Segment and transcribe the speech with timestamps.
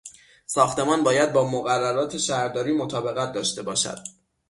[0.45, 3.97] ساختمان باید با مقررات شهرداری مطابقت داشته باشد.